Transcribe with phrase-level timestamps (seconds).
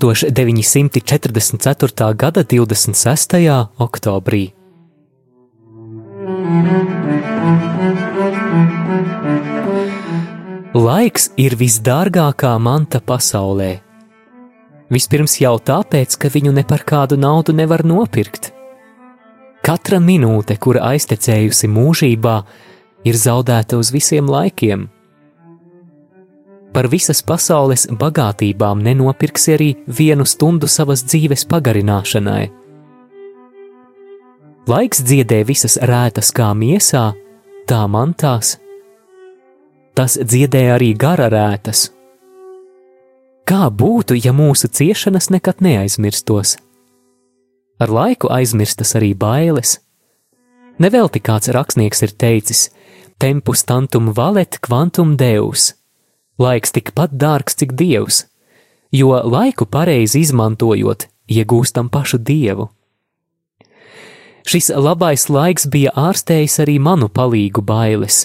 [0.00, 2.14] 1944.
[2.16, 3.36] gada 26.
[3.76, 4.54] oktobrī.
[10.72, 13.84] Laiks ir visdārgākā manta pasaulē.
[14.88, 18.54] Vispirms jau tāpēc, ka viņu ne par kādu naudu nevar nopirkt.
[19.60, 22.38] Katra minūte, kura aiztecējusi mūžībā,
[23.04, 24.88] ir zaudēta uz visiem laikiem
[26.74, 32.50] par visas pasaules bagātībām nenopirksi arī vienu stundu savas dzīves pagarināšanai.
[34.70, 37.10] Laiks dziedē visas rētas kā miesā,
[37.66, 38.58] tā mantās.
[39.98, 41.88] Tas dziedē arī gara rētas.
[43.48, 46.54] Kā būtu, ja mūsu ciešanas nekad neaizmirstos?
[47.80, 49.80] Ar laiku aizmirstas arī bailes.
[50.78, 52.68] Nevelti kāds rakstnieks ir teicis:
[53.18, 55.72] Tempus tantum valet quantum deus
[56.40, 58.24] laiks tikpat dārgs, cik dievs,
[58.92, 62.70] jo laiku pareizi izmantojot, iegūstam pašu dievu.
[64.48, 68.24] Šis labais laiks bija ārstējis arī manu palīgu bailes,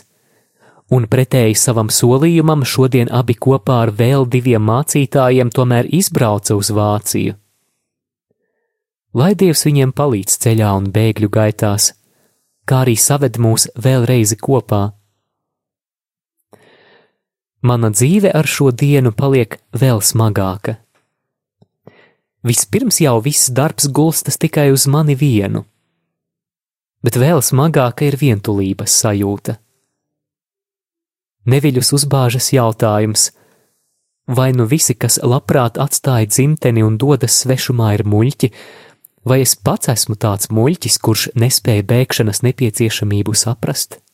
[0.89, 7.35] un pretēji savam solījumam šodien abi kopā ar vēl diviem mācītājiem tomēr izbrauca uz Vāciju.
[9.15, 11.93] Lai Dievs viņiem palīdz ceļā un bēgļu gaitās,
[12.67, 14.89] kā arī saved mūs vēlreiz kopā
[17.65, 20.77] mana dzīve ar šo dienu paliek vēl smagāka.
[22.45, 25.63] Vispirms jau viss darbs gulstas tikai uz mani vienu,
[27.01, 29.57] bet vēl smagāka ir vientulības sajūta.
[31.49, 33.31] Neviļus uzbāžas jautājums,
[34.29, 38.51] vai nu visi, kas labprāt atstāja dzimteni un dodas svešumā, ir muļķi,
[39.25, 44.04] vai es pats esmu tāds muļķis, kurš nespēja bēgšanas nepieciešamību saprast?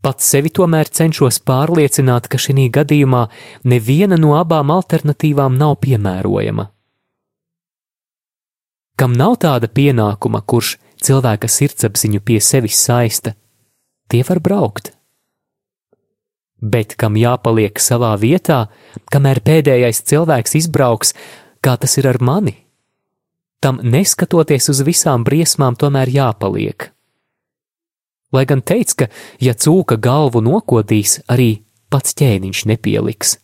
[0.00, 3.26] Pats sevi tomēr cenšos pārliecināt, ka šī gadījumā
[3.68, 6.70] neviena no abām alternatīvām nav piemērojama.
[8.96, 13.34] Kam nav tāda pienākuma, kurš cilvēka sirdsapziņu pie sevis saista,
[14.08, 14.92] tie var braukt.
[16.60, 18.66] Bet kam jāpaliek savā vietā,
[19.12, 21.14] kamēr pēdējais cilvēks izbrauks,
[21.64, 22.56] kā tas ir ar mani,
[23.60, 26.90] tam neskatoties uz visām briesmām, tomēr jāpaliek
[28.32, 29.08] lai gan teica, ka,
[29.42, 33.36] ja cūka galvu nokodīs, arī pats ķēniņš nepieliks.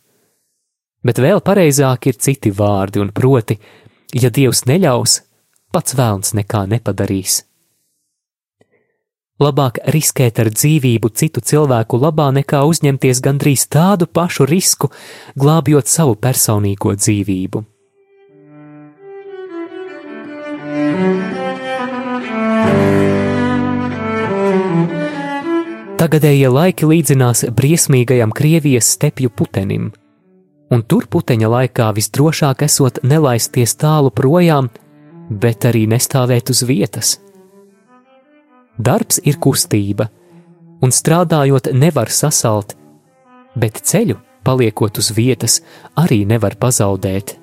[1.06, 3.58] Bet vēl pareizāk ir citi vārdi, un proti,
[4.14, 5.20] ja Dievs neļaus,
[5.74, 7.44] pats vēlns nekā nepadarīs.
[9.36, 14.88] Labāk riskēt ar dzīvību citu cilvēku labā, nekā uzņemties gandrīz tādu pašu risku,
[15.36, 17.60] glābjot savu personīgo dzīvību.
[25.96, 29.86] Tagadējie laiki līdzinās briesmīgajam Krievijas stepju putenim,
[30.68, 34.68] un tur puteņa laikā visdrošāk esot nelaisties tālu projām,
[35.30, 37.14] bet arī nestāvēt uz vietas.
[38.76, 40.10] Darbs ir kustība,
[40.84, 42.76] un strādājot nevar sasalt,
[43.56, 45.62] bet ceļu, paliekot uz vietas,
[45.96, 47.38] arī nevar pazaudēt.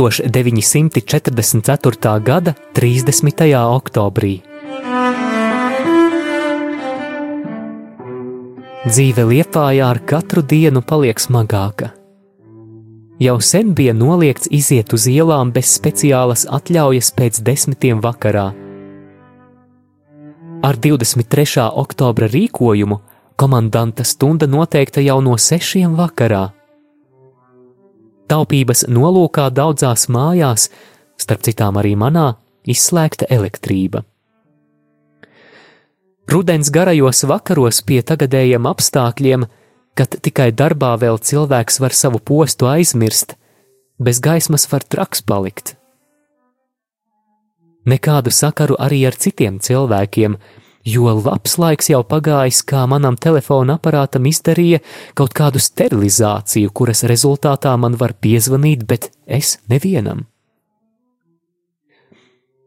[0.00, 2.24] 1944.
[2.24, 3.36] gada 30.
[3.68, 4.40] oktobrī.
[8.88, 11.92] Dzīve Liepājā ar katru dienu paliek smagāka.
[13.20, 18.56] Jau sen bija noliegts iziet uz ielām bez speciālas atļaujas pēc desmitiem vakarā.
[20.64, 21.68] Ar 23.
[21.84, 22.96] oktobra rīkojumu
[23.36, 26.56] komandanta stunda noteikta jau no sešiem vakarā.
[28.30, 30.68] Taupības nolūkā daudzās mājās,
[31.18, 34.04] starp citām arī manā, izslēgta elektrība.
[36.30, 39.48] Rudens garajos vakaros pie tagadējiem apstākļiem,
[39.98, 43.34] kad tikai darbā vēl cilvēks var savu postu aizmirst,
[43.98, 45.74] bez gaismas var traks palikt.
[47.90, 50.38] Nekādu sakaru arī ar citiem cilvēkiem,
[50.84, 54.80] jo labs laiks jau pagājis, kā manam telefona aparātam izdarīja
[55.18, 60.26] kaut kādu sterilizāciju, kuras rezultātā man var piezvanīt, bet es nevienam.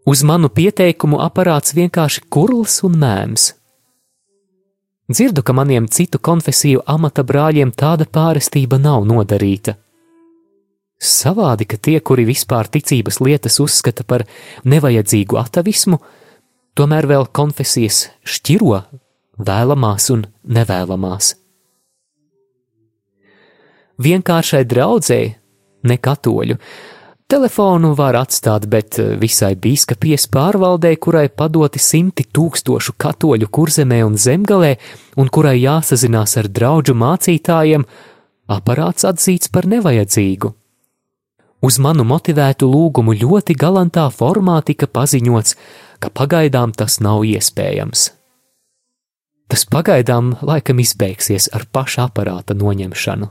[0.05, 3.53] Uz manu pieteikumu aparāts vienkārši kurls un mēms.
[5.07, 9.77] Dzirdu, ka maniem citu konfesiju amata brāļiem tāda pārestība nav nodarīta.
[11.03, 14.23] Savādi, ka tie, kuri vispār ticības lietas uzskata par
[14.63, 15.99] nevajadzīgu atavismu,
[16.77, 18.81] tomēr vēl konfesijas šķiro
[19.43, 21.33] vēlamās un nevēlamās.
[24.03, 25.33] Vienkāršai draudzēji,
[25.85, 26.57] ne katoļu,
[27.29, 34.73] telefonu var atstāt, bet visai bīskapies pārvaldē, kurai padoti simti tūkstošu katoļu kurzemē un zemgalē,
[35.21, 37.85] un kurai jāsazinās ar draugu mācītājiem,
[38.49, 40.53] aparāts atzīts par nevajadzīgu.
[41.63, 45.55] Uz manu motivētu lūgumu ļoti galantā formā tika paziņots,
[46.03, 48.09] ka pagaidām tas nav iespējams.
[49.47, 53.29] Tas pagaidām laikam izbeigsies ar paša aparāta noņemšanu.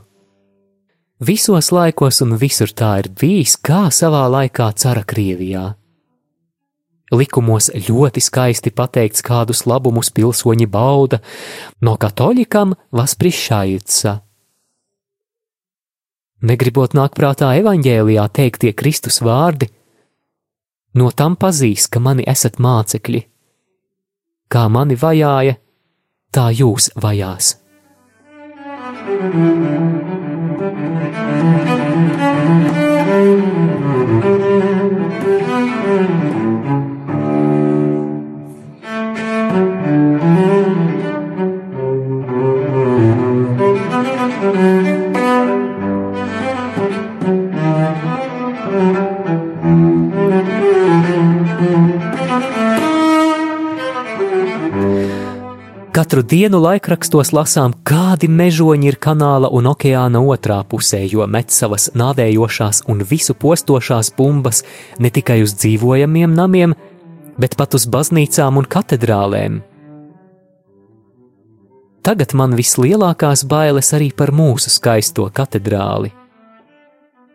[1.23, 5.67] Visos laikos un visur tā ir bijis, kā savā laikā cara Krievijā.
[7.13, 11.21] Likumos ļoti skaisti pateikts, kādus labumus pilsoņi bauda,
[11.85, 14.17] no katoļikam vasprišājica
[16.43, 19.69] negribot nākt prātā evaņģēlijā teiktie Kristus vārdi,
[20.99, 23.23] no tam pazīs, ka mani esat mācekļi.
[24.51, 25.57] Kā mani vajāja,
[26.35, 27.55] tā jūs vajās.
[28.83, 29.92] Katru
[56.43, 62.81] dienu laikrakstos lasām, kādi mežoņi ir kanāla un okeāna otrā pusē, jo met savas nāvējošās
[62.91, 64.63] un visu postošās bumbas
[64.99, 66.73] ne tikai uz dzīvojamiem namiem,
[67.39, 69.61] bet pat uz baznīcām un katedrālēm.
[72.03, 76.11] Tagad man vislielākās bailes arī par mūsu skaisto katedrāli.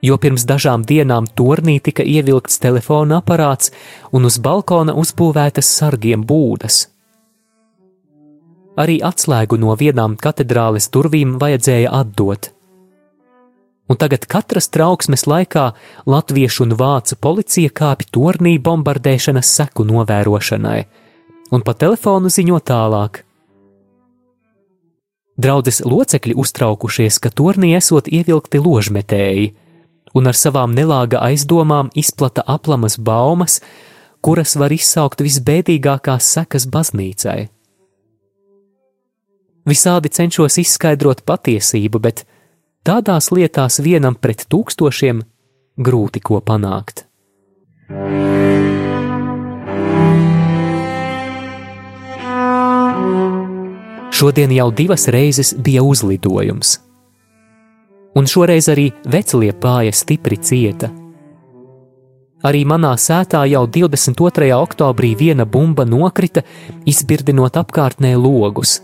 [0.05, 3.73] Jo pirms dažām dienām turnī tika ievilkts telefona aparāts
[4.13, 6.85] un uz balkona uzbūvētas sargiem būdas
[8.79, 12.53] arī atslēgu no vienām katedrāles durvīm vajadzēja atdot.
[13.89, 15.71] Un tagad katras trauksmes laikā
[16.07, 20.83] latviešu un vācu policija kāpj tornī bombardēšanas seku novērošanai,
[21.57, 23.23] un pa telefonu ziņo tālāk.
[25.39, 29.53] Draudzes locekļi uztraukušies, ka tornī esot ievilkti ložmetēji,
[30.19, 33.61] un ar savām nelāga aizdomām izplata aplamas baumas,
[34.21, 37.47] kuras var izsaukt visbēdīgākās sekas baznīcai.
[39.69, 42.23] Visādi cenšos izskaidrot patiesību, bet
[42.89, 45.21] tādās lietās vienam pret tūkstošiem
[45.77, 47.05] grūti ko panākt.
[54.19, 56.73] Šodien jau divas reizes bija uzlidojums,
[58.17, 60.89] un šoreiz arī veclie pāri stipri cieta.
[62.49, 64.49] Arī manā sētā jau 22.
[64.57, 66.47] oktobrī viena bumba nokrita,
[66.87, 68.79] izbirdinot apkārtnē logus.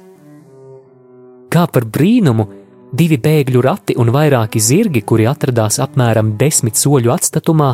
[1.54, 2.48] Kā par brīnumu,
[2.90, 7.68] divi bēgļu rati un vairāki zirgi, kuri atradās apmēram desmit soļu atstatumā,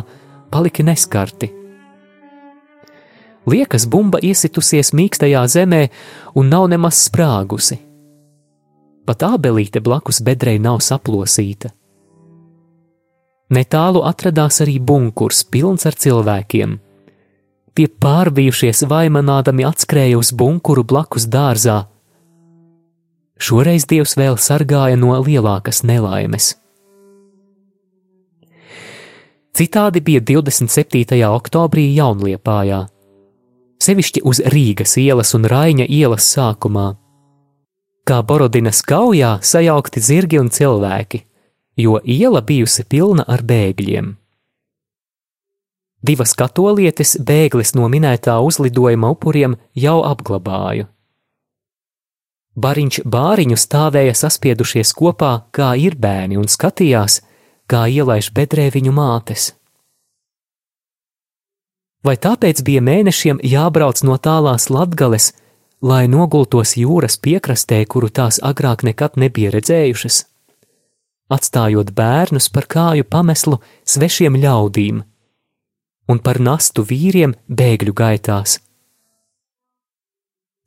[0.53, 1.49] palika neskarti.
[3.49, 5.81] Liekas, bumba iesitusies mīkstajā zemē
[6.37, 7.79] un nav nemaz sprāgusi.
[9.09, 11.71] Pat ābelīte blakus bedrei nav saplosīta.
[13.51, 16.77] Netālu atradās arī bunkurs, pilns ar cilvēkiem.
[17.73, 21.81] Tie pārbijušies vaimanādami atskrēja uz bunkuru blakus dārzā,
[23.41, 26.53] Šoreiz Dievs vēl sargāja no lielākas nelaimes.
[29.57, 31.17] Citādi bija 27.
[31.25, 32.83] oktobrī Jaunliepājā,
[33.81, 36.85] sevišķi uz Rīgas ielas un Raņa ielas sākumā.
[38.05, 41.25] Kā Borodinas kaujā sajaukti zirgi un cilvēki,
[41.81, 44.15] jo iela bijusi pilna ar bēgļiem.
[46.01, 50.87] Divas katolietes bēglis no minētā uzlidojuma upuriem jau apglabāju.
[52.59, 57.21] Bariņš bāriņu stāvēja saspiedušies kopā, kā ir bērni, un skatījās,
[57.71, 59.53] kā ielaiž bedrē viņu mātes.
[62.03, 65.31] Vai tāpēc bija mēnešiem jābrauc no tālās latgales,
[65.81, 70.25] lai nogultos jūras piekrastē, kuru tās agrāk nekad nebija redzējušas,
[71.31, 75.05] atstājot bērnus par kāju pameslu svešiem ļaudīm
[76.11, 78.57] un par nastu vīriem bēgļu gaitās.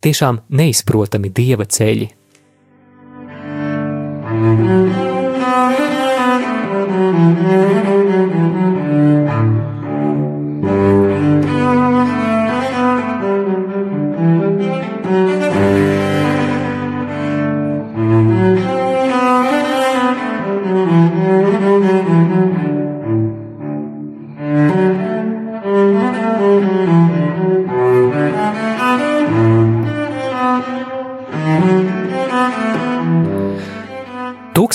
[0.04, 2.10] Tiešām neizprotami dieva ceļi.
[7.64, 8.03] Tūkstoš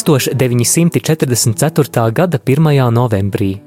[0.09, 2.11] 944.
[2.11, 2.89] gada 1.
[2.89, 3.59] novembrī.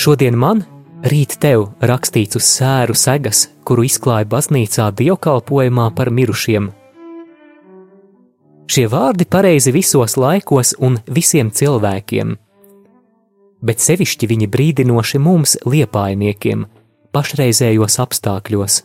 [0.00, 0.62] Šodien man,
[1.04, 6.70] rīt tev, rakstīts uz sēru segas, kuru izklāja baznīcā dievkalpojumā par mirušiem.
[8.64, 12.32] Šie vārdi pareizi visos laikos un visiem cilvēkiem,
[13.60, 16.64] bet sevišķi viņi brīdinoši mums, liepainiekiem,
[17.12, 18.84] pašreizējos apstākļos.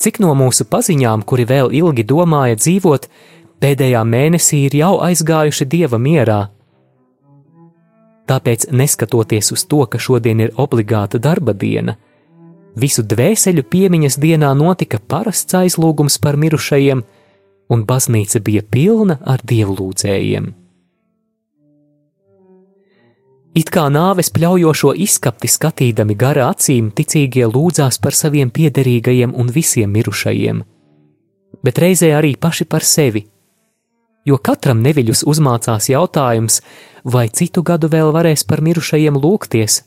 [0.00, 3.10] Cik no mūsu paziņām, kuri vēl ilgi domāja dzīvot,
[3.60, 6.40] pēdējā mēnesī ir jau aizgājuši dieva mierā,
[8.30, 11.96] Tāpēc, neskatoties uz to, ka šodien ir obligāta darba diena,
[12.78, 17.02] visu dvēseļu piemiņas dienā notika parasts aizlūgums par mirušajiem,
[17.74, 20.46] un baznīca bija pilna ar dievlūdzējiem.
[23.50, 29.90] It kā nāves pļaujošo izskapti skatīdami gara acīm, ticīgie lūdzās par saviem piederīgajiem un visiem
[29.90, 30.62] mirušajiem,
[31.66, 33.24] bet reizē arī paši par sevi.
[34.28, 36.60] Jo katram neviļus uzmācās jautājums,
[37.02, 39.80] vai citu gadu vēl varēs par mirušajiem lūgties,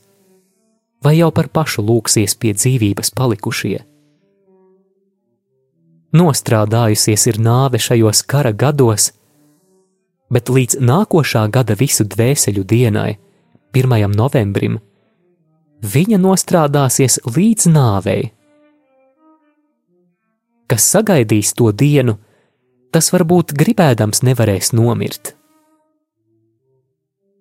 [1.00, 3.78] vai jau par pašu lūksies pie dzīvības palikušie.
[6.14, 9.14] Nostrādājusies ir nāve šajos kara gados,
[10.30, 13.14] bet līdz nākošā gada visu dvēseļu dienai,
[13.74, 14.14] 1.
[14.14, 14.76] novembrim,
[15.82, 18.28] viņa nostrādāsies līdz nāvei.
[20.70, 22.14] Kas sagaidīs to dienu,
[22.94, 25.32] tas varbūt gribēdams nevarēs nomirt.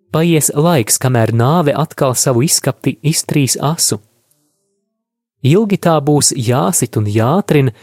[0.10, 4.00] Paies laiks, kamēr nāve atkal savu izskapti iztrīs asu.
[5.46, 7.78] Ilgi tā būs jāsit un jātrina,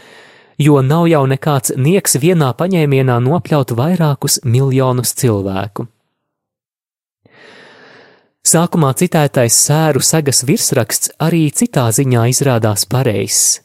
[0.59, 5.87] jo nav jau nekāds nieks vienā paņēmienā nopļaut vairākus miljonus cilvēku.
[8.41, 13.59] Sākumā citētais sēru sagas virsraksts arī citā ziņā izrādās pareizs.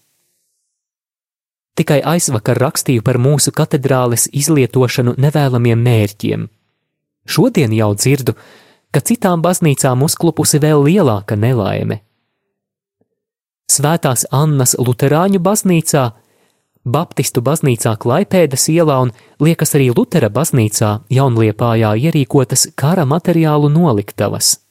[1.77, 6.45] Tikai aizvakar rakstīju par mūsu katedrāles izlietošanu nevēlamiem mērķiem.
[7.25, 8.37] Šodien jau dzirdu,
[8.93, 12.03] ka citām baznīcām uzklupusi vēl lielāka nelaime.
[13.73, 16.05] Svētās Annas Lutāņu baznīcā,
[16.87, 19.11] Baptistu baznīcā Klaipēdas ielā un
[19.43, 24.66] liekas arī Lutera baznīcā Jaunliepājā ierīkotas kara materiālu noliktavas.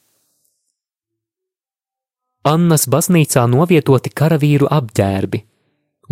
[2.45, 5.39] Annas baznīcā novietoti karavīru apģērbi,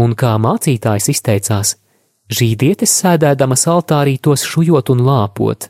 [0.01, 1.75] un kā mācītājs izteicās,
[2.33, 5.69] žīdietis sēdēdamas altārī tos šujot un lāpot.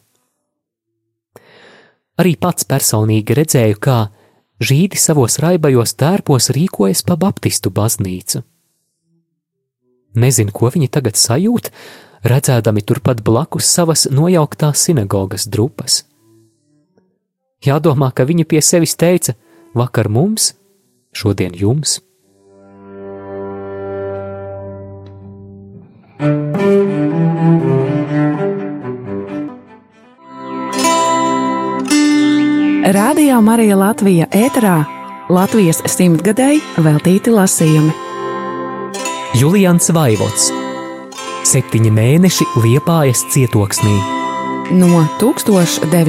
[2.23, 3.97] Arī pats personīgi redzēju, kā
[4.63, 8.43] žīdi savos raibajos tērpos rīkojas pa baptistu baznīcu.
[10.15, 11.71] Nezinu, ko viņi tagad sajūt,
[12.23, 16.03] redzēdami turpat blakus savas nojauktās sinagogas drupas.
[17.65, 19.35] Jādomā, ka viņi pie sevis teica:
[19.73, 20.53] vakar mums,
[21.13, 21.99] šodien jums.
[32.93, 34.83] Radio Marija Latvija ēterā
[35.33, 37.95] Latvijas simtgadēji veltīti lasījumi.
[39.39, 40.51] Julians Vaivots
[41.43, 44.22] Septiņi mēneši Liepājas cietoksnī.
[44.71, 44.87] No